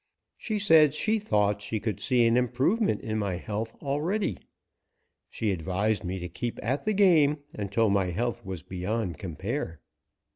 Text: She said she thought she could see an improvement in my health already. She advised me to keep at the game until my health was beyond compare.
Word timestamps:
She 0.35 0.57
said 0.57 0.95
she 0.95 1.19
thought 1.19 1.61
she 1.61 1.79
could 1.79 1.99
see 1.99 2.25
an 2.25 2.35
improvement 2.35 3.01
in 3.01 3.19
my 3.19 3.35
health 3.35 3.75
already. 3.83 4.39
She 5.29 5.51
advised 5.51 6.03
me 6.03 6.17
to 6.17 6.27
keep 6.27 6.59
at 6.63 6.85
the 6.85 6.93
game 6.93 7.37
until 7.53 7.91
my 7.91 8.07
health 8.07 8.43
was 8.43 8.63
beyond 8.63 9.19
compare. 9.19 9.79